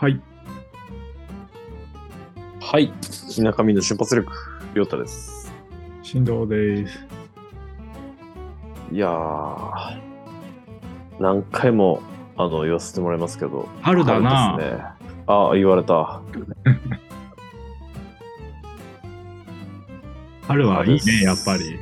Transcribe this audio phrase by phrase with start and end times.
[0.00, 0.18] はい。
[2.60, 2.90] はい。
[3.36, 4.32] 田舎民の瞬発力、
[4.74, 5.52] りょうたです。
[6.02, 7.06] 振動です。
[8.90, 10.00] いやー、
[11.18, 12.00] 何回も、
[12.38, 13.68] あの、言わせてもらいますけど。
[13.82, 14.99] 春だな春ですね。
[15.30, 16.20] ああ、言われた。
[20.48, 21.78] 春はいいね、やっぱり。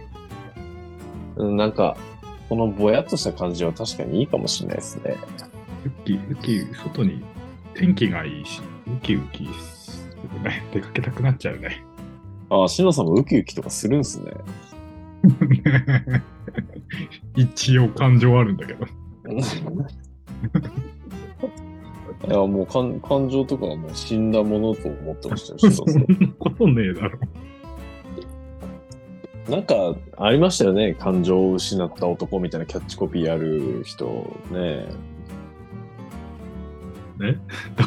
[1.36, 1.96] うんなんか、
[2.50, 5.16] このぼやっとした感じは確かにいいかもしれないですね。
[5.86, 7.24] ウキウキ、外に
[7.72, 10.62] 天気がいいし、ウキウキするね。
[10.74, 11.82] 出かけたくなっちゃうね。
[12.50, 14.32] ああ、しのさんもウキウキとかするんすね。
[17.34, 18.86] 一応感情あるんだけど。
[22.26, 26.06] いや、もう感感情とかはもう死んだものと思ってましたよ、 しそんんな
[26.38, 27.18] ことねえだろ。
[29.48, 30.94] なんか、ありましたよね。
[30.94, 34.86] 感情を失った男みたいなキャッチコピーやる人ね。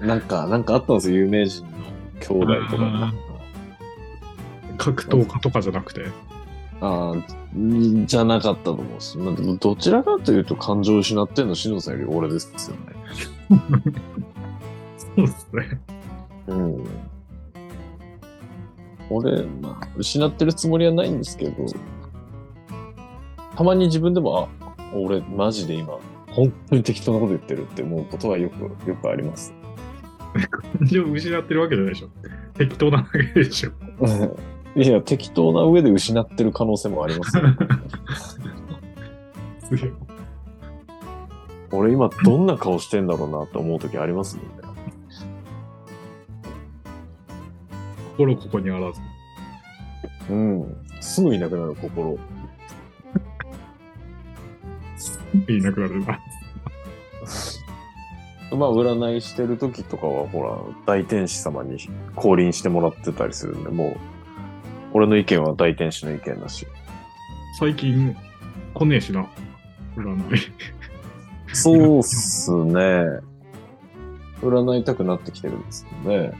[0.00, 0.06] 誰？
[0.06, 1.70] なんか、なんかあったんですよ、有名人の
[2.20, 3.12] 兄弟とかあ
[4.78, 6.06] 格闘家とかじゃなくて？
[6.84, 7.14] あ
[8.04, 12.82] じゃなかったと思うし、まあ、でもどちらかというと感情を失ってんの、しのさんより俺ですよね。
[15.16, 15.80] そうですね。
[16.48, 16.84] うん。
[19.10, 21.66] 俺、まあ、失ってるつもりはないんですけど、
[23.54, 25.98] たまに自分でも、あ、俺、マジで今、
[26.30, 29.54] 本当に適当なこと言ってるって思うことはよく、よくあります。
[30.50, 32.08] 感情を失ってるわけじゃないでしょ。
[32.54, 33.70] 適当なだけでしょ。
[34.74, 37.42] いや、適当な上で失ってる可能性もありますよ。
[39.68, 39.92] 強 い
[41.72, 44.36] 俺今どんな顔してんだろうなって思う時あります？
[44.36, 44.52] もんね。
[48.16, 49.00] 心ここにあらず。
[50.30, 50.76] うん。
[51.00, 52.18] すぐいなくなる心。
[55.48, 56.20] いなくなるな。
[58.56, 61.78] まあ、占いしてる時とかは、ほら、大天使様に
[62.14, 63.96] 降臨してもらってたりするんで、もう、
[64.94, 66.66] 俺の意見は大天使の意見だし。
[67.58, 68.16] 最近、
[68.74, 69.26] 来ねえしな。
[69.96, 70.40] 占い。
[71.54, 73.04] そうっすね。
[74.42, 76.32] 占いたくなってきてるんですよね。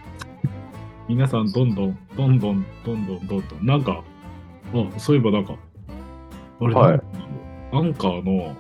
[1.09, 3.67] 皆さん、どんどん、どんどん、どんどん、どんどん。
[3.67, 4.03] なんか、
[4.75, 5.55] あ、そういえばなんか、
[6.61, 7.01] あれ、はい
[7.75, 8.55] アンカーの、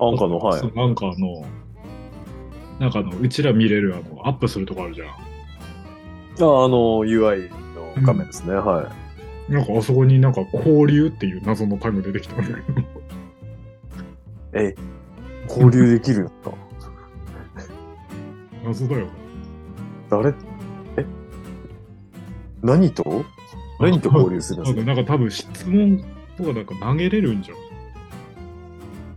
[0.00, 1.46] アンカーの、はいアンカーの、
[2.78, 5.08] なんかあの、うちら見れるあの、アップするとこあるじゃん。
[5.08, 7.50] ああの、UI
[8.00, 8.54] の画面ですね。
[8.54, 8.90] は
[9.48, 9.52] い。
[9.52, 12.60] なんかあそこになんか交流っていう謎のタグ出てきたんだけど。
[14.54, 14.74] え、
[15.48, 16.32] 交流できるんだ。
[18.64, 19.06] 謎だよ。
[20.10, 20.34] 誰？
[20.96, 21.04] え？
[22.62, 23.24] 何と？
[23.78, 24.82] 何と交流するんですか？
[24.84, 26.04] なんか多分質問
[26.36, 27.56] とかなんか投げれるんじゃん。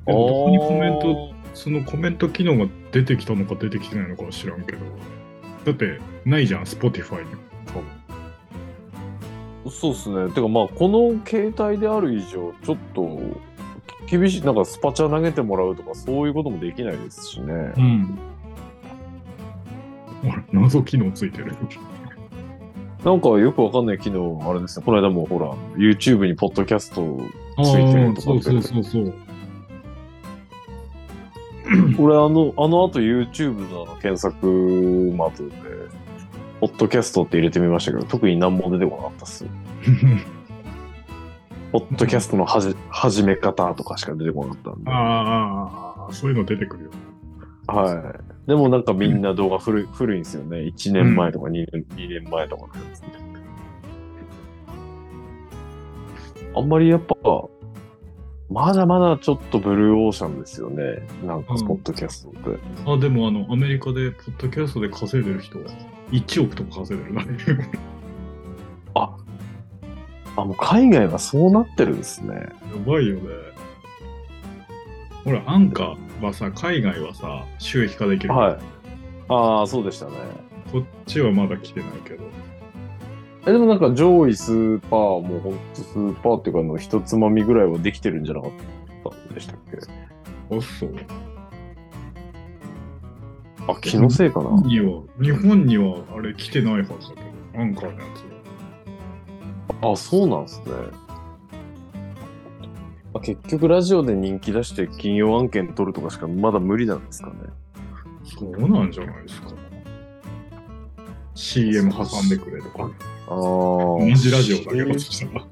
[0.05, 4.79] でもどこにコメント、そのコメント機能が出てきたのか出てきてないのかは知らんけど。
[5.65, 7.27] だって、ないじゃん、Spotify に。
[9.69, 10.31] そうっすね。
[10.31, 13.19] てかまあ、この携帯である以上、ちょっと、
[14.07, 17.53] 厳しい、なんかスパチャ投げてもらうとか、そういうこともできないですしね。
[17.77, 18.19] うん。
[20.51, 21.55] 謎機能ついてる。
[23.03, 24.85] なんかよくわかんない機能、あれですね。
[24.85, 27.19] この間もほら、YouTube にポッドキャスト
[27.63, 29.13] ついてるとかってそうそうそうそう。
[31.99, 35.53] 俺あの、あの後 YouTube のあの検索窓で、
[36.59, 39.45] ポッドキャストって入れてみましたけど、特に何も出てこなかったっす。
[41.71, 44.91] ポッドキャストのはじ始め方とかしか出てこなかったんで。
[44.91, 46.89] ああ、そういうの出てくるよ。
[47.67, 48.13] は
[48.45, 48.49] い。
[48.49, 50.57] でもなんかみんな動画古い,、古いんですよね。
[50.57, 53.03] 1年前とか2年,、2年前とかのやつ。
[56.55, 57.15] あんまりやっぱ、
[58.49, 61.07] まだまだちょっとブルーオーシャンですよね。
[61.23, 62.59] なんかうんポッドキャストって。
[62.85, 65.65] あ、でもあの、アメリカでポッドキャストで稼いでる人は
[66.11, 67.23] 1億とか稼いでるな。
[68.95, 69.17] あ、
[70.35, 72.33] あ、もう海外はそうなってるんですね。
[72.35, 72.51] や
[72.85, 73.21] ばいよね。
[75.23, 78.33] ほら、アンカーはさ、海外はさ、収益化できる。
[78.33, 78.57] はい。
[79.27, 80.13] ああ、そうでしたね。
[80.71, 82.23] こっちはまだ来てないけど。
[83.49, 88.51] え、でもなんか上位スーパー、もうほんとスーパーっていうかあの、一つまみぐらいはできてるんじゃなかっ
[89.03, 89.77] たんでしたっけ？
[90.55, 90.95] あ、そう。
[93.67, 94.49] あ、気のせいかな。
[94.49, 97.21] 日本には、日本にはあれ来てないはずだけ
[97.57, 99.91] ど、アンカーのやつは。
[99.93, 100.65] あ、そうなんですね。
[103.11, 107.33] あ結局ラジオで人気出して金曜案件取るとかしかまだ無理なんですかね。
[108.23, 109.49] そうなんじゃないですか。
[111.33, 112.91] CM 挟んでくれとか。
[113.29, 113.37] ああ。
[113.37, 115.45] 同じラジオだけど、そしたら。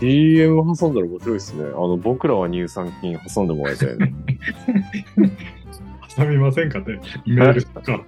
[0.00, 1.64] CM 挟んだら面白いですね。
[1.64, 4.14] あの、僕らは乳酸菌挟んでもらいたいね。
[6.16, 6.92] 挟みませんかって
[7.26, 8.04] メールとか。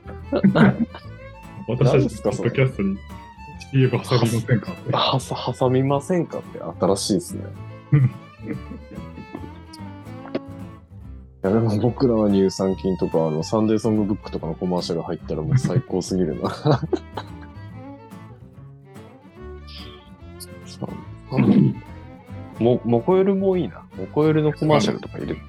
[1.68, 2.98] 私たちのポッドキャストに
[3.70, 4.92] CM 挟みませんかって。
[4.92, 7.44] はさ 挟みませんかって 新しいですね。
[11.44, 16.50] いやでも僕らは乳酸菌とか、あの、サンデーソングブックとかのコマーシャル入ったらもう最高すぎるな。
[22.58, 23.84] も、モコヨルもいいな。
[23.96, 25.40] モコヨルのコマーシャルとか入れて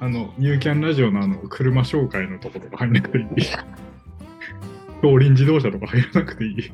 [0.00, 3.24] あの、ニューキャンラジオのあの、車紹介のとことか入んなくていい。
[5.00, 6.72] 東輪自動車とか入らなくていい。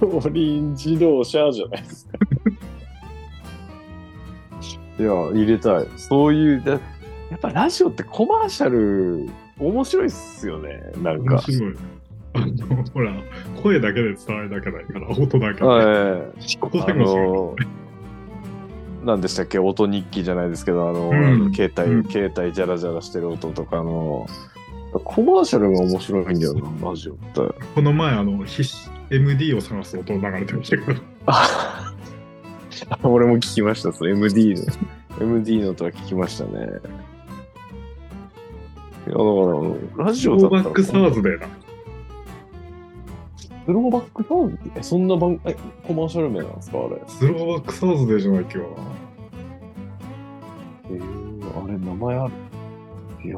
[0.00, 2.18] 五輪自動車じゃないですか。
[4.98, 5.86] いや、入れたい。
[5.96, 6.78] そういう、だや
[7.36, 9.28] っぱラジオってコマーシャル、
[9.58, 10.92] 面白いっすよね。
[11.02, 11.34] なんか。
[11.34, 11.76] 面白い。
[12.34, 13.12] あの、ほら、
[13.62, 15.66] 声だけで伝わるだけないから、音だけで。
[15.66, 16.56] はい。
[16.58, 17.56] ここあだけ面白いの
[19.04, 19.58] 何でしたっけ？
[19.58, 21.14] 音日記じゃないですけど、あの、う
[21.48, 24.26] ん携帯、うん携帯ジャラジャラしてる音とかの、
[24.92, 27.40] コマーシャルが面白いんだよな、ラジオって。
[27.74, 28.44] この前、あの、
[29.10, 31.92] MD を探す音流れてましたけど、あ
[33.04, 34.62] 俺も聞きました、そう MD の。
[35.20, 36.50] MD の音は聞きましたね。
[36.50, 36.76] いや、だか
[40.00, 40.62] ら、ラジスオだったら。
[40.64, 41.46] back Thursday だ。
[43.68, 45.54] スローバックサーズえ、そんな番、え、
[45.86, 46.78] コマーシャル名なんですか？
[46.78, 47.02] あれ。
[47.06, 48.66] throwback Thursday じゃないっけかな。
[50.90, 52.32] えー、あれ、名前ある
[53.26, 53.36] いや、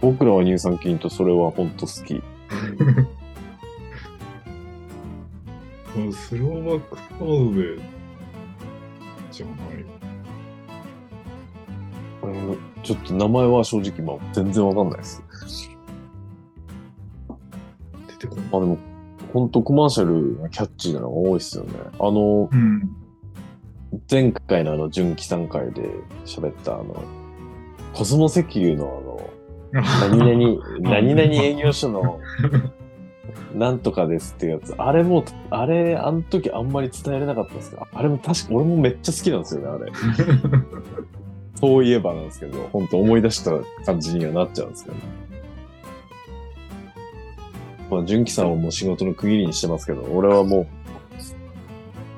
[0.00, 2.22] 僕らは乳酸菌とそれは本当好き。
[6.12, 7.80] スローバックサーズデー
[9.32, 9.56] じゃない。
[12.22, 15.23] えーちょっと名前は正直、まあ、全然わかんないです。
[18.56, 18.78] あでも、
[19.32, 21.70] 本当コマーシャルがキャッチーなのが多いですよね。
[21.98, 22.90] あの、うん。
[24.10, 25.88] 前回のあの、純喜さん会で
[26.24, 27.02] 喋ったあの、
[27.92, 29.30] コスモ石油の
[29.72, 32.20] あの、何々、 何々営業所の、
[33.54, 34.74] なんとかですっていうやつ。
[34.76, 39.92] あれも、あれ、あの時あんまり伝えれなかったんですけど、あれも確か、俺もめっちゃ好きなんですよね、あれ。
[41.54, 43.52] そういえばなんですけど、本当思い出した
[43.86, 45.02] 感じにはなっちゃうんですけどね。
[47.94, 50.66] まあ、純喜さんはもう仕事の区切りにしてますけど、俺はも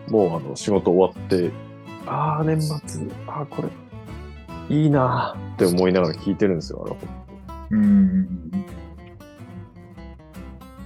[0.08, 1.50] う、もうあの、仕事終わって、
[2.06, 2.76] ああ、年末、
[3.26, 3.68] ああ、これ、
[4.74, 6.96] いいなーって思いながら聞いてるんですよ、あれ。
[7.70, 8.50] うん。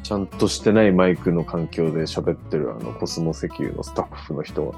[0.02, 4.75] ちゃんとしてないマイクの環境で喋ってるあのコスモ石油のスタッフの人は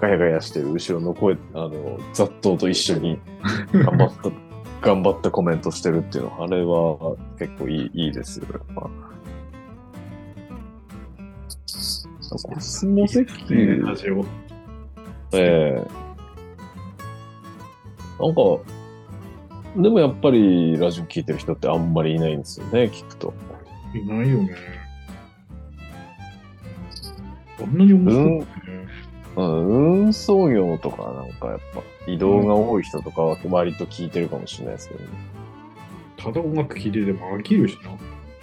[0.00, 3.18] ガヤガヤしてる後ろの声、あの、雑踏と一緒に
[3.72, 4.30] 頑張った、
[4.82, 8.46] 頑張ってコメントしてるっていうのは、あれは結構いい、いいですよ。
[8.74, 8.88] ま
[12.32, 14.24] あ、コスモ石ね油ラ、ジオ。
[15.32, 16.06] ええ
[18.18, 18.40] なんか、
[19.76, 23.34] でもやっぱりラジオ聞いてる人ってあんまりいないんですよね、聞くと。
[23.94, 24.56] いないよね。
[27.58, 28.46] こんなに面白いね。
[29.36, 35.08] うん、運送業とかなんかやっぱ移動が多い人とかは割と聞いてるかもしれないですけどね。
[36.16, 37.78] ただ音楽聴いてても飽きるし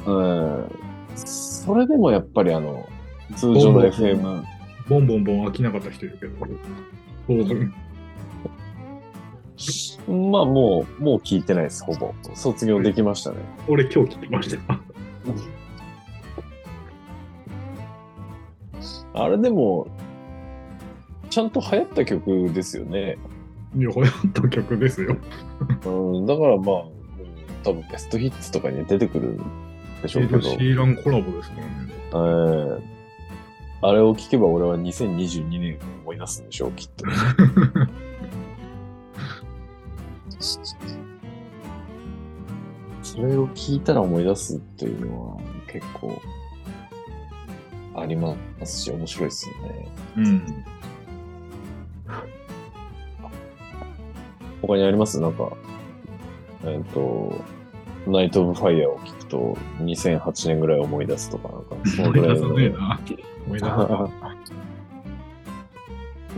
[0.05, 0.13] な。
[0.13, 0.71] うん。
[1.15, 2.87] それでもやっぱりあの、
[3.35, 4.43] 通常の FM、
[4.87, 6.47] ボンボンボン飽きなかった人いるけど。
[7.27, 7.73] 当然。
[10.07, 12.13] まあもう、もう聞いてないです、ほぼ。
[12.33, 13.37] 卒業できましたね。
[13.67, 14.79] 俺今日聞きました。
[19.15, 19.87] あれでも、
[21.29, 23.17] ちゃんと流行った曲ですよね。
[23.75, 25.15] いや、流行った曲ですよ。
[25.85, 25.89] う
[26.21, 27.03] ん、だからまあ、うん
[27.63, 29.37] 多分ベストヒッツとかに出てくるん
[30.01, 30.41] でしょうけど。
[30.41, 31.73] シーランコラボですからね。
[31.89, 32.92] えー
[33.85, 37.03] あれを聞けば俺は2022年を思い出すんでしょう、きっと。
[43.03, 46.21] それを聞いたら思い出すっていうのは結構
[47.95, 49.87] ありますし、面白いですよね。
[50.15, 50.65] うん。
[54.61, 55.19] 他にあります？
[55.19, 55.51] なんか、
[56.63, 57.33] えっ、と、
[58.07, 62.47] ナイト・オブ・ファイヤーを聞くと2008年ぐらい思い出すとか、なんか、そのぐらいの。
[62.47, 62.99] 思い出さねえな。
[63.47, 63.77] 思い出さ
[64.37, 64.53] ね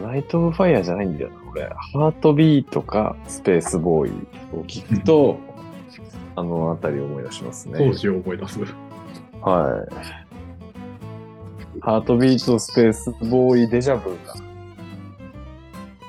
[0.03, 1.63] ナイト・オブ・ファイヤーじゃないんだよな、俺。
[1.93, 4.11] ハートビートかスペースボーイ
[4.53, 5.39] を聞くと、
[6.35, 7.79] あのあたりを思い出しますね。
[7.81, 8.59] え当時を思い出す。
[8.59, 8.69] はい。
[11.81, 14.35] ハートビート、スペースボーイ、デジャブが。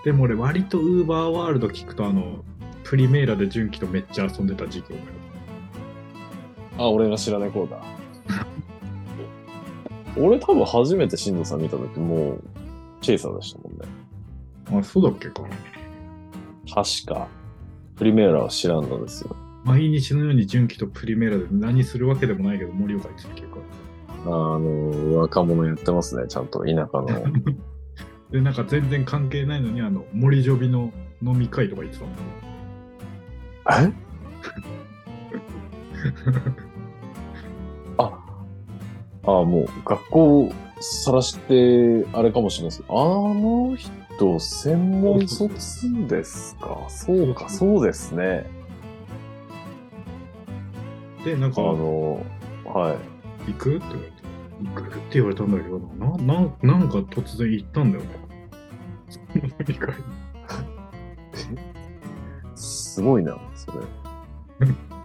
[0.05, 2.45] でも俺割とウーバーワールド聞くとあの、
[2.85, 5.09] プリメーラで純喜とめっちゃ遊んでた時期を思い
[6.79, 7.83] あ、俺が知らない頃だ。
[10.19, 12.43] 俺多分初めて新藤さん見た時もう、
[13.01, 14.81] チェイサーでしたもんね。
[14.81, 15.43] あ、そうだっけか。
[16.75, 17.29] 確か。
[17.97, 19.37] プリメーラは知らんのですよ。
[19.65, 23.57] 毎日のように純喜とプリメーラで何するわけでもないけど、盛岡に続けるか
[24.25, 24.33] ら。
[24.33, 27.07] あの、若者やってますね、ちゃんと田舎の。
[28.31, 30.93] で、なんか全然関係ないのに、あの、森ジョビの
[31.23, 32.15] 飲み会とか行ってたもん。
[32.15, 32.17] え？
[33.65, 33.93] あ、
[39.27, 46.85] あもう学校さらして、あれかもしれないですけど、あの人、専門卒ですか？
[46.89, 48.47] そうか、そうですね。
[51.25, 52.25] で、なんあか、の、
[52.65, 53.51] はい。
[53.53, 54.17] 行くって言われて、
[54.65, 58.11] 行くって言われたんだけどな、ななんなんか突然行ったんだよね。
[62.55, 63.79] すごいな、それ。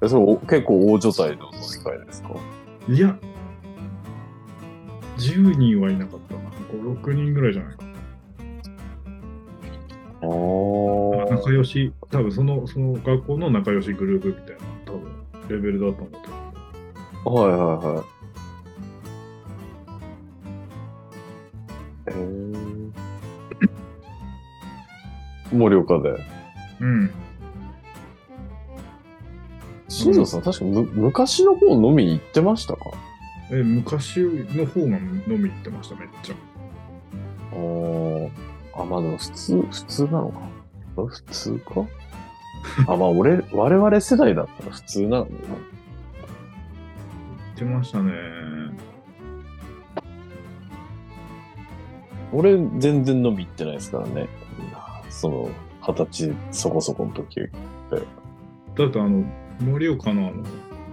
[0.04, 2.30] えそれお結構大所帯の飲み会ですか？
[2.88, 3.18] いや、
[5.22, 6.50] 10人はいなかったな。
[6.72, 7.84] 5、6人ぐらいじゃないか。
[10.24, 11.36] ああ。
[11.36, 15.12] 仲良し、多分その、その学校の仲良しグループみたいな、多分
[15.50, 16.30] レベルだったんだと
[17.25, 17.50] 思う。
[17.50, 18.06] はいはいはい。
[22.08, 22.92] えー、
[25.51, 26.10] 盛岡で。
[26.82, 27.12] うん。
[29.88, 32.92] 新庄さん、確かむ昔の方飲みに行ってましたか？
[33.51, 34.17] え、昔
[34.55, 36.36] の方が飲み行ってました、めっちゃ。
[37.53, 38.29] あー
[38.75, 40.39] あ、まあでも普通、普通なのか。
[40.98, 41.86] あ普通か？
[42.88, 45.31] あ、まあ俺、 我々世代だったら普通なのね。
[45.31, 45.38] 行
[47.55, 48.12] ってましたね。
[52.34, 54.27] 俺、全然飲み行ってないですからね。
[55.10, 55.50] その、
[55.81, 57.41] 二十歳そこそこの時。
[58.77, 59.25] だってあの、
[59.60, 60.43] 盛岡のあの、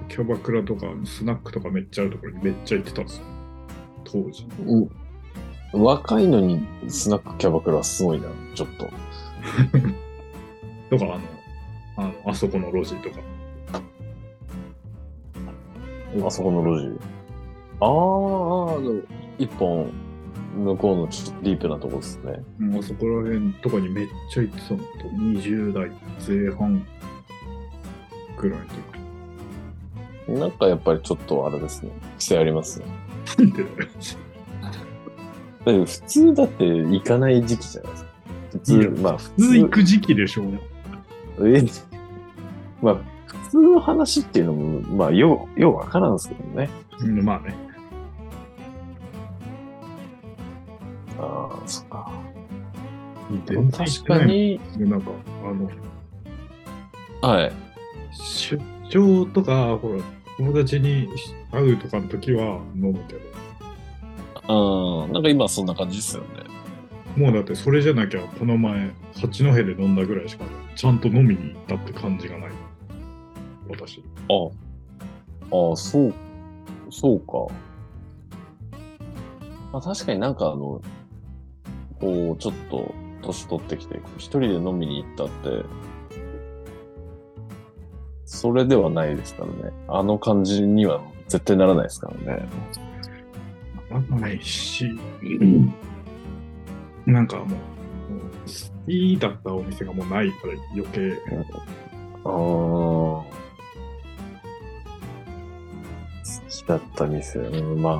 [0.09, 3.25] キャバクラとかスナックとかめっちゃあるところにめっちゃ行ってたんですよ。
[4.05, 4.49] 当時。
[4.67, 4.81] う
[5.79, 8.89] ん、若いのにスナックキャバクラはすごいな、ちょっと。
[10.91, 11.21] とか、あの、
[11.97, 13.21] あの、あそこの路地とか。
[16.27, 16.89] あそこの路地。
[17.81, 19.03] あーあー、でも
[19.39, 19.93] 一本、
[20.57, 22.43] 向こうのちょっとディープなとこですね。
[22.61, 24.85] うんあそこら辺とかにめっちゃ行ってたのと、
[25.17, 25.91] 20代
[26.27, 26.85] 前半
[28.37, 28.98] ぐらいの時。
[30.29, 31.91] なんかやっぱりちょっとあれですね。
[32.19, 32.87] 癖ありますね。
[35.65, 38.11] だ普通だって行かない時期じゃないですか。
[38.51, 40.61] 普いや通、まあ普普通行く時期でしょうね。
[41.41, 41.65] え
[42.83, 46.71] まあ普通の話っていうのも、まあよう、ようわからんですけどね。
[47.01, 47.55] うん、まあね。
[51.19, 52.11] ああ、そっか。
[53.31, 54.91] 全然行っ確てないかに、もん。
[54.91, 55.11] なんか、
[55.45, 57.53] あの、はい。
[58.13, 60.03] 出張とか、ほら、
[60.39, 61.09] 友達に
[61.51, 63.21] 会うとかの時は飲むけど、
[64.47, 66.29] ああ、なんか今そんな感じですよね。
[67.17, 70.45] もうだってそれじゃなきゃ、この前、八戸で飲んだぐらいしか、
[70.77, 72.51] ちゃんと飲みに行ったって感じがない。
[73.69, 74.03] 私。
[74.29, 74.35] あ
[75.53, 76.15] あ、ああ、そう、
[76.91, 77.53] そうか。
[79.73, 80.81] まあ確かになんかあの、
[82.01, 85.65] こう、ちょっと年取ってきて、一人で飲みに行ったって、
[88.29, 89.73] それではないですからね。
[89.89, 92.47] あの感じには絶対ならないですからね。
[93.91, 94.87] ならないし、
[97.07, 97.57] なんかもう、好
[98.87, 101.15] きだったお店がもうないから余計、
[102.23, 102.29] ああ。
[102.29, 103.25] 好
[106.51, 107.39] きだった店。
[107.39, 107.95] うん、まあ、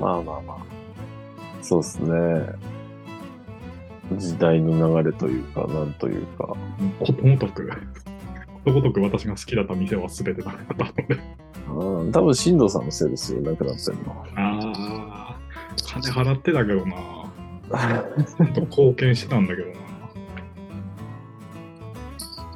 [0.00, 0.58] まあまあまあ。
[1.60, 2.46] そうですね。
[4.16, 6.54] 時代の流れというか、なんというか。
[7.00, 7.68] ことごとく、
[8.64, 11.18] ことごとく私が好きだった店は全てなかったので。
[11.68, 14.24] うん、多分、新藤さんのせいですよ、亡くなってんの。
[14.36, 15.40] ああ、
[15.84, 17.22] 金払ってたけどな。
[18.54, 19.74] と貢献してたんだけどな。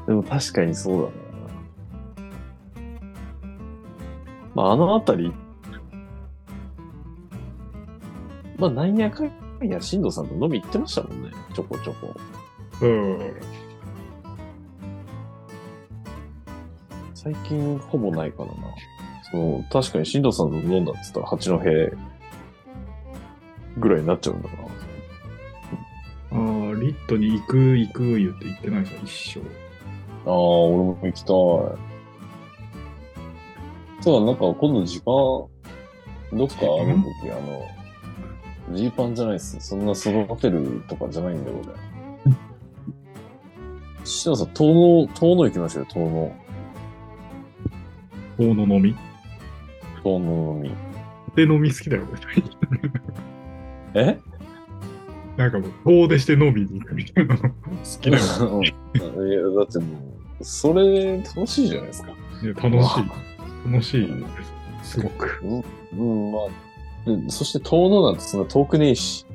[0.06, 1.26] でも確かにそうだな。
[4.54, 5.32] まあ、あのあたり、
[8.58, 9.30] まあ、なんやかん
[9.68, 12.14] や、新藤さんと飲み行ってましたもんね、ちょこちょこ。
[12.82, 13.18] うん。
[17.26, 18.54] 最近ほぼないからな。
[19.32, 21.58] その確かに新藤さんと飲んだって言ったら八戸
[23.78, 24.54] ぐらいになっちゃうんだな。
[26.30, 29.40] ああ、リットに行く行く言って行ってないですよ、一
[30.24, 30.30] 生。
[30.30, 31.26] ああ、俺も行きたい。
[34.02, 35.48] そうだ、なんか今度時間、ど
[36.44, 37.34] っかある時、あ
[38.70, 39.58] の、ジーパンじゃないっす。
[39.58, 41.56] そんなソロホテルとかじゃないんだよ、
[44.04, 46.45] しの さん、遠野、遠野行きましょうよ、遠野。
[48.38, 48.96] 遠野飲み？
[50.04, 50.70] 遠野飲み。
[51.34, 52.10] で飲み好きだよね。
[53.94, 54.18] え？
[55.36, 57.50] なんかもう、遠出して飲みに行くみたいなの好
[58.00, 58.68] きだよね。
[58.98, 62.10] いや、だってもう、それ楽しいじゃないですか。
[62.42, 63.70] いや楽しい。
[63.70, 64.12] 楽しいで
[64.82, 64.92] す。
[64.92, 65.40] すごく。
[65.92, 66.42] うん、まあ。
[67.06, 69.26] でそして遠野なんてそんな遠くねえし。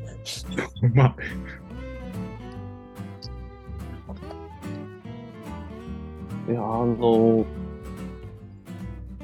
[0.94, 1.16] まあ、
[6.50, 7.46] いや、あの、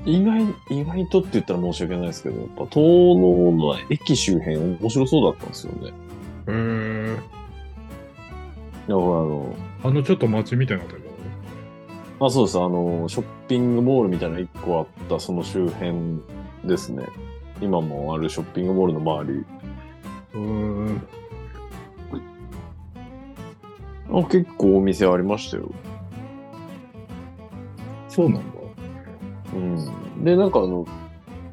[0.07, 5.93] 意外、意外とって言ったら申し訳ないですけど、やっぱ遠野の駅周辺面白そうだったんですよね。
[6.47, 7.25] えー、だか
[8.87, 11.01] らあの、あのちょっと街みたいなとこ
[12.25, 12.57] あ、そうです。
[12.57, 16.21] あの、ショッピングモールみたいな一個あったその周辺
[16.63, 17.05] ですね。
[17.61, 19.45] 今もあるショッピングモールの周り。
[20.33, 21.01] うーん。
[24.09, 25.69] あ結構お店ありましたよ。
[28.07, 28.56] そうなんだ。
[29.53, 30.23] うん。
[30.23, 30.85] で、なんかあの、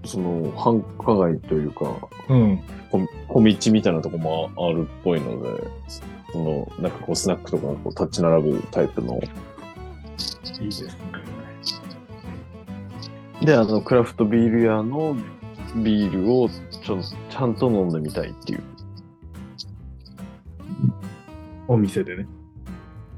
[0.05, 1.85] その、繁華街というか、
[2.29, 2.61] うん。
[2.91, 5.65] こ小道みたいなとこもあるっぽいので、
[6.33, 9.21] その、なんかこうスナックとかがこう立ち並ぶタイプの。
[10.61, 10.93] いいですね。
[13.43, 15.17] で、あの、クラフトビール屋の
[15.77, 18.63] ビールをちょちゃんと飲んでみたいっていう
[21.67, 22.27] お店でね。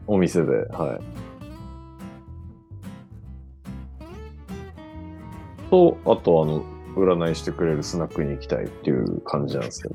[0.07, 1.26] お店で、はい。
[5.71, 6.65] と、あとあの、
[6.97, 9.95] 占いしてくれるスナックに行きたいっていう感じなんですけど。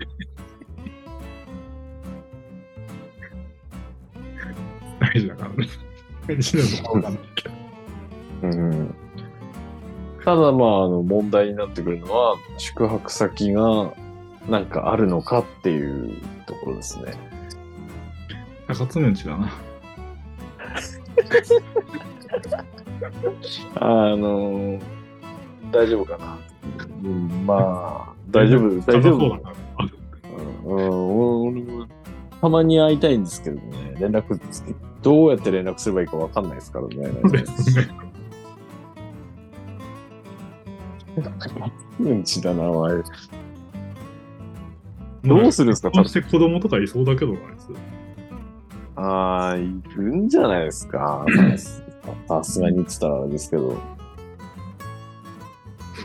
[4.99, 5.67] 大事だからね。
[6.27, 7.55] 大事なのかわかんないけど。
[8.43, 8.95] うん。
[10.23, 13.93] ただまあ、あの、問題になってくるのは、宿泊先が
[14.47, 17.13] なんかあるのかっていうところですね。
[18.67, 19.51] 高津んちだな。
[23.75, 24.79] あの
[25.71, 26.37] 大丈夫かな。
[27.03, 29.19] うん、まあ、大丈夫、大丈夫。
[29.19, 29.55] そうだから。
[30.63, 31.87] うん、俺も
[32.39, 37.11] たまに会いたいんですけどね、連絡つけ、どうやって連絡すればいいかわかんないですからね。
[41.99, 43.03] そうんちだな、 お前。
[45.23, 47.75] どうするんですかそして子供とかいそうだけどな、あいつ。
[48.95, 51.25] ああ、いるんじゃないですか。
[52.27, 53.77] さすがに言ってたらあれですけど。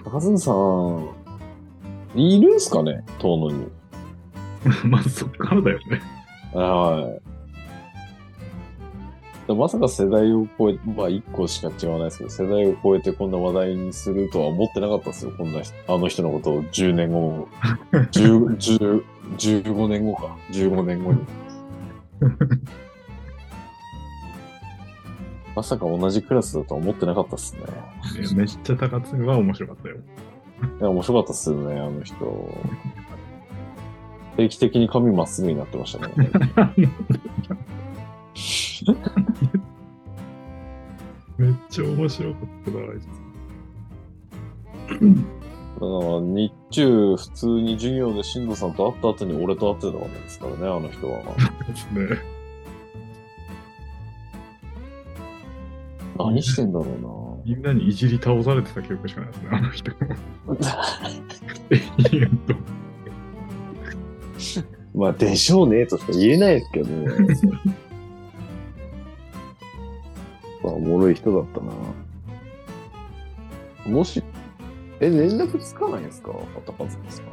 [0.08, 1.10] 高津さん、
[2.14, 3.04] いるんすかね？
[3.18, 3.66] 遠野に。
[4.88, 6.00] まずそっからだよね。
[6.54, 7.18] は
[9.48, 9.52] い。
[9.52, 15.32] まさか世代を超え、まあ一個しか違わないですけど、世代を超えてこんな話題にするとは思ってなかったですよ。
[15.36, 17.48] こんな人、あの人のことを10年後、
[17.92, 19.04] 10、10、
[19.36, 20.36] 15年後か。
[20.52, 21.18] 15年後に。
[25.56, 27.62] まさか同じクラスだとは思ってなかったっすね。
[28.34, 29.96] めっちゃ高津が面白かったよ。
[29.96, 30.00] い
[30.82, 32.14] や、面白かったっすよね、あの人。
[34.36, 36.14] 定期的に髪まっすぐになってましたね。
[41.38, 43.06] めっちゃ面白かったな、あいつ。
[45.76, 51.22] だから日中、普通に授業で新藤さんと会った後に俺と会ってたわけですからね、あの人は。
[51.66, 52.35] ですね。
[56.16, 59.90] 何してんだろみんなにいじり倒されてた記憶しかないですね、あの人。
[59.90, 59.96] 永
[62.18, 62.62] 遠とうな。
[64.94, 67.06] まあ、でしょうね、としか言えないですけどね。
[70.64, 71.72] まあ、おもろい人だったな。
[73.96, 74.22] もし、
[74.98, 76.32] え、連絡つかないんですか？
[76.66, 77.28] 高津ですか？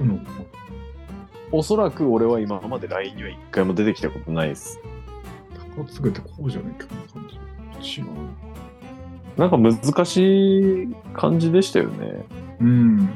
[0.00, 0.26] うん
[1.50, 4.78] おそらく俺は今まで LINE には一回も出てきたことないです。
[5.76, 7.30] 高津ってこうじゃねえかな感
[7.80, 8.00] じ。
[8.00, 8.06] 違う。
[9.36, 12.24] なんか難しい感じでしたよね。
[12.60, 13.08] うん。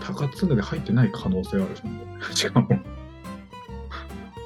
[0.00, 1.90] 高津で入ってない可能性あるしね。
[2.34, 2.68] しかも。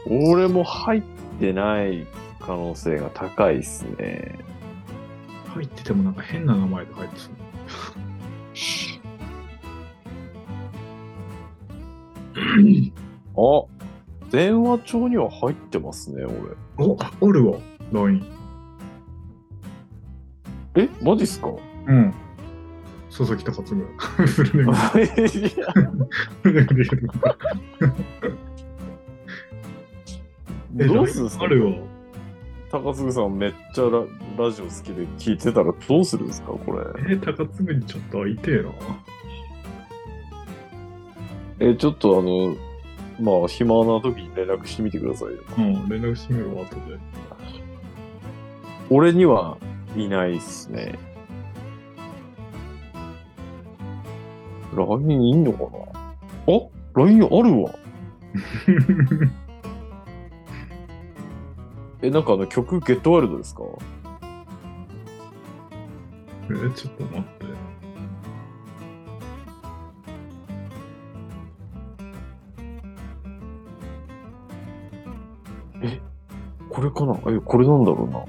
[0.06, 1.02] 俺も入っ
[1.40, 2.06] てない
[2.40, 4.38] 可能性が高いっすね。
[5.54, 7.34] 入っててもなんか変な名前で入ってそう。
[13.37, 13.64] あ、
[14.31, 16.87] 電話帳には入ってますね、俺。
[16.87, 17.59] お、あるわ、
[17.92, 18.25] LINE。
[20.77, 21.49] え、マジっすか？
[21.87, 22.12] うん。
[23.09, 23.85] 佐々木高津が。
[24.27, 25.01] フルネーム。
[25.01, 25.73] いや
[26.42, 27.37] フルネームで言うのか
[30.81, 31.44] えどうするんすか？
[31.44, 31.73] あるわ。
[32.73, 34.01] 高嗣さんめっちゃラ
[34.37, 37.12] ラジオ好きで聞いてたらどうするんですかこれ？
[37.12, 38.70] えー、高津にちょっと会いてえな。
[41.60, 42.56] え、ちょっとあの、
[43.20, 45.34] まあ、暇な時に連絡してみてくださいよ。
[45.56, 46.80] うん、連絡してみるわ、後で。
[48.90, 49.56] 俺には
[49.96, 50.98] いないっすね。
[54.74, 55.68] LINE いんのかな？
[56.54, 56.60] あ
[57.00, 57.70] ?LINE あるわ。
[62.02, 63.62] え、なんかあの曲、ゲットワイルドですか？
[66.50, 67.22] え、ちょっと待っ
[75.80, 76.00] て。
[76.70, 77.14] これかな？
[77.32, 78.24] え、これなんだろうな？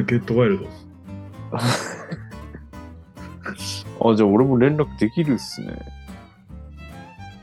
[0.00, 0.66] えゲットワイルド。
[4.10, 5.74] あ、じゃあ俺も連絡できるっすね。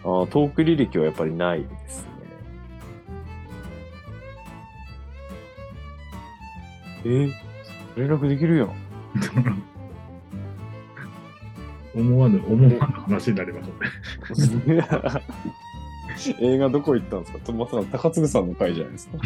[0.01, 2.11] あトーク履歴はやっぱりないですね。
[7.05, 7.29] え
[7.97, 8.75] 連絡できるやん。
[11.95, 13.59] 思わぬ、思わぬ話になりま
[14.35, 14.87] すね。
[16.39, 17.39] 映画どこ行ったんですか？
[17.39, 19.17] とまさか高嗣さんの回じゃないですか。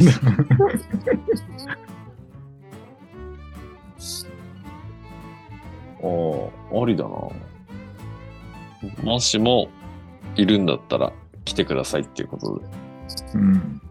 [6.01, 7.09] ああ、ありだな。
[9.03, 9.69] もしも、
[10.35, 11.11] いるんだったら
[11.43, 12.65] 来てくださいっていうことで、
[13.35, 13.81] うん。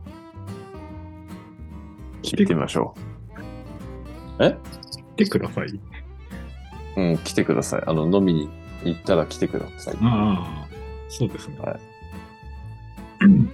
[2.23, 2.95] 聞いてみましょ
[4.41, 4.57] え
[5.17, 5.67] 来てください。
[5.69, 5.81] う。
[6.97, 7.83] うん、来てください。
[7.87, 8.49] あの、飲みに
[8.85, 9.95] 行ったら来てください。
[10.01, 10.67] ああ、
[11.09, 11.59] そうですね。
[11.59, 11.81] はい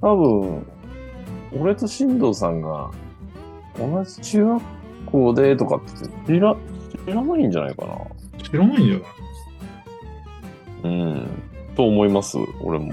[0.00, 0.66] 多分、
[1.60, 2.90] 俺と進藤さんが
[3.78, 4.62] 同じ中学
[5.06, 5.90] 校でとかって
[6.26, 6.56] 知ら
[7.06, 7.98] 知らないんじゃないかな。
[8.42, 9.02] 知らないんじゃない
[10.82, 11.28] うん。
[11.76, 12.92] と思います、俺も。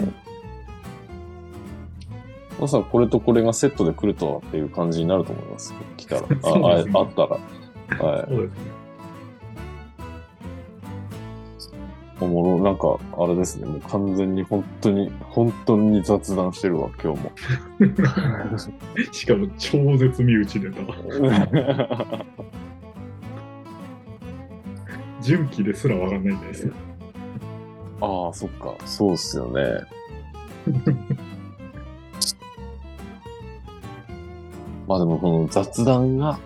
[2.60, 5.73] まさかこれとこれがセットで来るとはっていう感じになると思います。
[5.95, 6.21] 来たら。
[6.21, 6.25] あ、
[6.93, 8.07] ああったら。
[8.10, 8.25] はい。
[8.27, 8.76] そうですね。
[12.19, 13.67] おもろ、なんか、あれですね。
[13.67, 17.32] もう完全に本当に、本当に雑談してるわ、今日も。
[19.12, 20.82] しかも超絶身内ネタ。
[25.21, 26.73] 純喜ですらわかんないんですよ。
[28.01, 28.75] ああ、そっか。
[28.86, 29.62] そうっすよね。
[34.88, 36.39] まあでも、この雑談が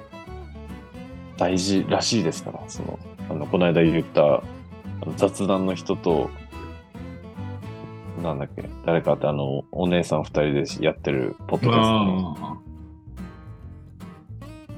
[1.37, 4.41] 大事らしいですから、その、あの、この間言った
[5.01, 6.29] あの雑談の人と、
[8.21, 12.57] なんだっけ、誰かってあの、お姉さん二人でやってるポッドキャストのあ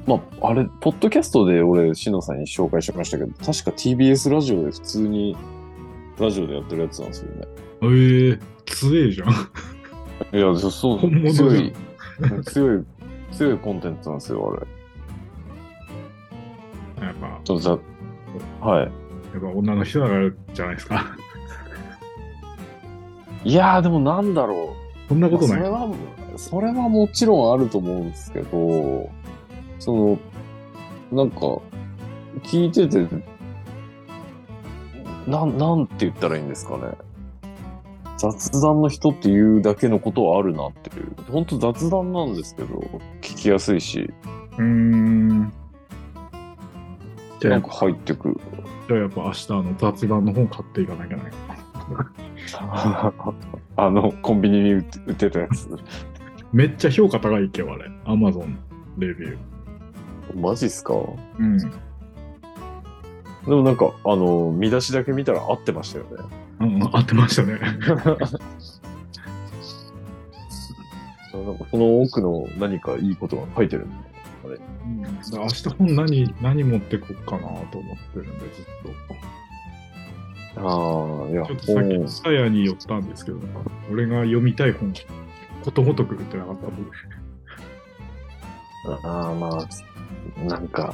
[0.06, 5.38] まあ、あれ、ポッドキャストで俺、しのさんに紹介しましたけど、確か TBS ラジオで普通に、
[6.20, 7.48] ラジオでやってるやつなんですよね。
[7.82, 7.86] あ。
[7.86, 9.30] ええ強えじゃん。
[9.30, 11.00] いや、そそう、
[11.34, 11.74] 強い、
[12.46, 12.86] 強い、
[13.32, 14.58] 強いコンテンツなんですよ、
[17.00, 17.08] あれ。
[17.08, 17.40] やっぱ、
[18.62, 18.92] はい。
[19.34, 21.06] やっぱ女の人だからじゃないですか。
[23.44, 24.76] いやー、でもなんだろ
[25.10, 25.32] そんなう。
[25.32, 25.58] ことない。
[25.58, 25.94] それは、
[26.38, 29.10] それはもちろんあると思うんですけど、
[29.80, 30.18] その、
[31.12, 31.40] なんか、
[32.44, 33.08] 聞いてて、
[35.28, 36.84] なん、なんて言ったらいいんですかね。
[38.18, 41.14] 雑談の人っていうだけのことはあるなっていう。
[41.30, 42.76] 本当雑談なんですけど、
[43.22, 44.14] 聞きやすいし、
[44.58, 45.52] うーん。
[47.44, 48.38] なんか入ってくる。
[48.88, 51.32] じゃあやっぱ明日あの雑談の本買っていかなきゃない。
[53.76, 55.68] あの、コンビニに売ってたやつ。
[56.52, 57.90] めっちゃ評価高いけど、あれ。
[58.06, 58.58] アマゾン
[58.98, 60.40] レビュー。
[60.40, 60.94] マジっすか？
[61.40, 61.58] うん。
[61.58, 61.66] で
[63.48, 66.12] もなんか、あの、見出しだけ見たら合ってましたよね。
[66.60, 67.60] うん、合ってましたね。
[71.32, 71.38] そ
[71.78, 74.13] の奥の何かいいことが書いてるんで。
[74.50, 78.66] うん、だから明日本何、何持ってこっかなと思ってるんで、ずっ
[80.56, 81.48] ああ、いや、と。
[81.48, 83.40] ちょっとさっ本き、サヤに寄ったんですけど、
[83.92, 84.94] 俺が読みたい本、
[85.64, 86.92] ことごとく売ってなかった僕
[89.06, 90.94] ああ、まあ、なんか、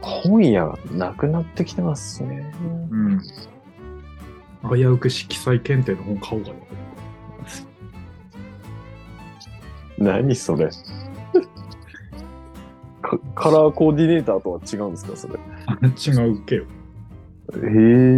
[0.00, 2.52] 本屋なくなってきてますしね。
[2.90, 3.20] うん。
[4.70, 6.56] 危うく色彩検定の本買おうかな。
[9.98, 10.70] 何それ
[13.34, 15.34] カカラーコーディネーターとは違うんですか、それ？
[15.66, 16.64] あ違うっけよ。
[16.64, 16.66] へ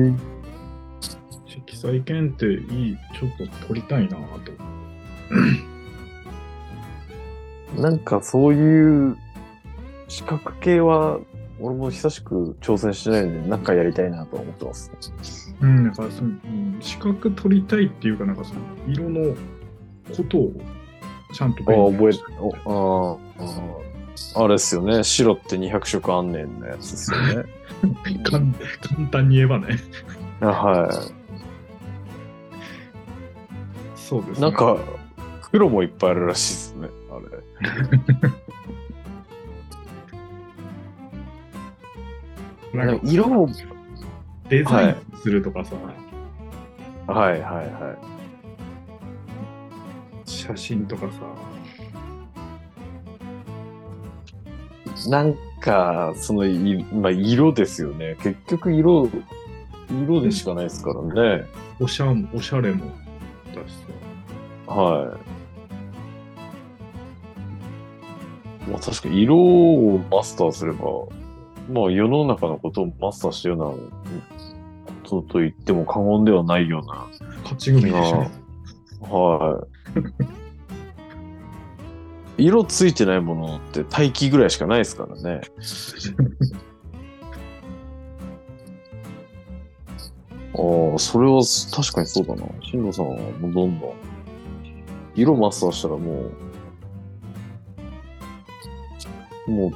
[0.09, 0.13] え。
[1.47, 4.19] 色彩検定いい、ちょっと取りたいなと。
[7.81, 9.17] なんかそういう
[10.09, 11.19] 資格系は、
[11.61, 14.91] 俺も久しく挑戦してないので、なんかやりたいなと思ってます。
[15.61, 19.35] うん、なんかその、うん資格取りたいっていうか、なんかその、色の
[20.17, 20.53] ことを
[21.33, 23.94] ちゃんとああ、覚えしておああああ、
[24.37, 25.05] あれですよね。
[25.05, 27.45] 白って200色あんねんのやつですよね。
[28.25, 28.45] 簡
[28.81, 29.79] 簡単に言えばね。
[30.41, 31.25] はい。
[33.97, 34.43] そうですね。
[34.43, 34.79] なんか、
[35.51, 36.89] 黒もいっぱいあるらしいですね。
[37.11, 37.19] あ
[42.75, 42.81] れ。
[42.87, 43.49] なんか色も、
[44.49, 45.77] デザインするとかさ、
[47.07, 47.97] はいはいは
[50.25, 51.21] 写真とかさ、
[55.09, 58.17] なんか、その、いまあ、色ですよね。
[58.23, 59.09] 結局色、
[59.91, 61.03] 色でしかないですから
[61.39, 61.45] ね。
[61.81, 62.85] おしゃもおしゃれも
[63.55, 63.75] だし
[64.67, 64.75] さ。
[64.75, 65.17] は
[68.69, 68.71] い。
[68.71, 70.87] まあ確かに色をマスターすれば、
[71.71, 73.75] まあ世の中のことをマスターしてるような
[75.03, 77.07] ことと言っても過言ではないような。
[77.43, 78.31] 勝ち組でしょ。
[79.01, 79.67] は
[80.37, 80.44] い。
[82.37, 85.41] 色ついてないものって大気ぐらいしかないですからね。
[90.57, 91.43] ああ、それは
[91.75, 92.43] 確かにそうだな。
[92.63, 93.93] 進藤さんはもうどんどん
[95.15, 96.31] 色マスターしたらも
[99.47, 99.71] う、もう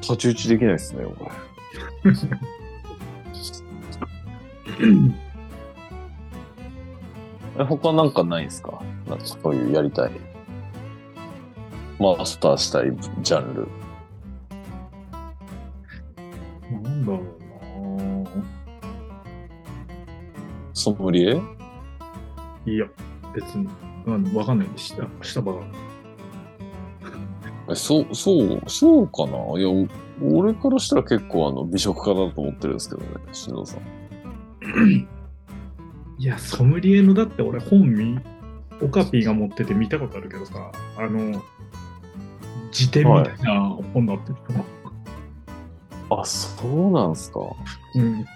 [0.00, 1.30] 太刀打ちできないですね、こ
[2.04, 2.12] れ。
[7.58, 8.80] え他なんかないですか？
[9.08, 10.10] なんかそういうやりたい。
[12.02, 13.68] マスターしたいジャンル。
[16.82, 17.22] なんだろう
[18.24, 18.30] な
[20.74, 21.40] ソムリエ？
[22.66, 22.86] いや、
[23.32, 23.68] 別に。
[24.04, 24.86] うんわかんないです。
[24.86, 25.60] した、したばか
[27.70, 29.36] えそう、そう、そうかな？
[29.60, 29.86] いや、お
[30.38, 33.80] 俺からしたら結構あの美食家だと思ってるんですけどね、しのさん。
[36.18, 38.18] いや、ソムリエのだって俺本見、
[38.80, 41.40] オカピーが持ってて見たことあるけどさ、あの、
[42.72, 43.60] 辞典みたいな
[43.94, 44.36] 本だってる
[46.10, 47.40] あ、そうなんすか。
[47.94, 48.26] うん。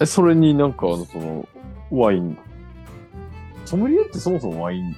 [0.00, 1.48] え、それになんかあの、その、
[1.90, 2.38] ワイン。
[3.64, 4.96] ソムリエってそもそもワイン、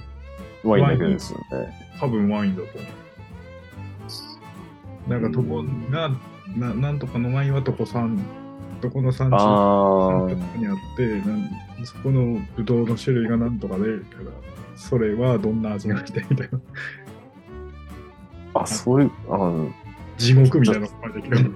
[0.63, 1.89] ワインだけですよね。
[1.99, 2.87] 多分ワインだと思
[5.07, 5.09] う。
[5.09, 6.11] なんか、どこが、
[6.55, 8.19] ななんとかのワインはどこ産、
[8.81, 9.33] どこの産地
[10.59, 11.49] にあってなん、
[11.85, 13.83] そこのブドウの種類がなんとかで、
[14.75, 16.59] それはどんな味がしてみたいな。
[18.53, 19.71] あ、そういう、あの、
[20.17, 21.55] 地獄みたいなのが書いてる。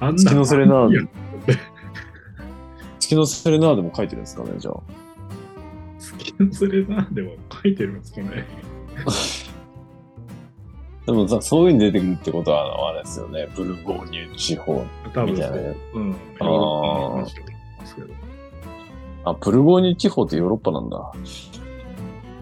[0.00, 1.02] あ ん月のセレナーいや
[1.46, 1.58] デ、
[2.98, 4.80] 月のセレナーデも書いてるんですかね、じゃあ。
[5.98, 8.46] 月のセレナーでは書いてるんですかね。
[11.06, 14.84] でもさ、そういうの出てくるってことは、あれですよね、ブルゴーニュ地方。
[15.04, 15.76] みたいなね。
[15.94, 16.08] うん。
[16.08, 18.08] ヨーロッパの話だと思いますけど。
[19.24, 21.12] あ、ブルゴーニュ地方ってヨーロッパなんだ。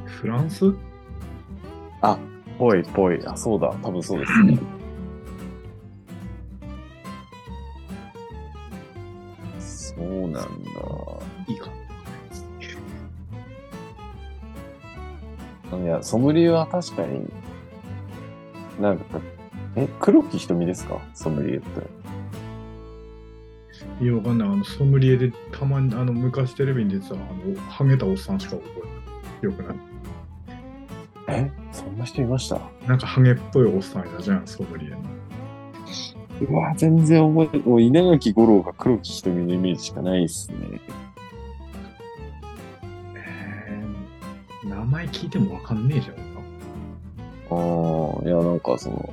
[0.04, 0.74] フランス？
[2.58, 3.24] ぽいぽい。
[3.26, 3.72] あ、そうだ。
[3.82, 4.58] 多分そうですね。
[9.58, 10.42] そうなんだ。
[11.48, 11.70] いいか。
[15.76, 17.30] いや、ソムリエは確かに、
[18.80, 19.20] なんか、
[19.76, 20.98] え、黒木瞳ですか？
[21.14, 21.66] ソムリエって。
[24.04, 24.48] いや、わかんない。
[24.48, 27.24] あの、ソムリエでたまに、あの、昔テレビに出てた、あの、
[27.68, 29.44] ハゲたおっさんしか覚えてない。
[29.44, 29.76] よくない？
[31.28, 31.50] え？
[31.72, 32.58] そんな人いました？
[32.86, 34.98] なんかハゲっぽいおっさんいたじゃん、ソムリエの。
[36.50, 40.80] うわ、全然覚えて、もう稲垣吾郎が黒木瞳のイメージしかないっすね。
[43.14, 46.14] えー、名前聞いてもわかんねえじゃん。
[47.50, 49.12] ああ、いや、なんかその、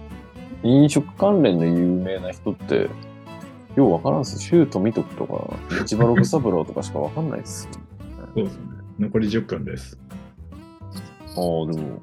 [0.64, 2.90] 飲食関連の有名な人って、
[3.76, 4.38] ようわからんっす。
[4.40, 7.68] 周富徳とか、市場六三郎とかしかわかんないっす。
[8.36, 8.64] そうですね。
[9.00, 9.98] 残り10分です。
[11.38, 12.02] ああ、でも、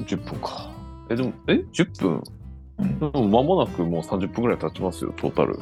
[0.00, 0.70] 10分か。
[1.10, 2.22] え、でも、え ?10 分？
[2.78, 5.58] うんでも間もなくもう30分ぐらい経ちますよ、トータル。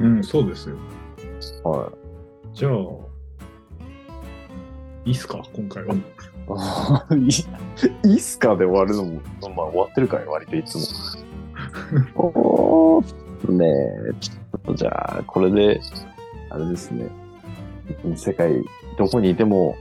[0.00, 0.76] うん、そうですよ。
[1.64, 1.92] は
[2.54, 2.72] じゃあ、
[5.04, 5.94] いいっすか、今回は。
[7.14, 7.16] い。
[7.16, 9.20] いいいっすかで終わるのも、
[9.54, 10.82] まあ終わってるから割といつも。
[12.14, 15.80] おーねえ、ちょっとじゃあ、これで、
[16.50, 17.08] あれですね。
[18.14, 18.62] 世界、
[18.96, 19.76] どこにいても、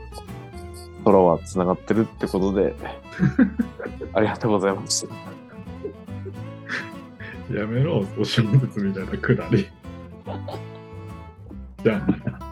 [1.03, 2.75] 空は繋がってるってことで、
[4.13, 5.31] ありがとうございました。
[7.53, 9.67] やめろ、お正月みたいなくだり。
[11.83, 12.50] じゃあ。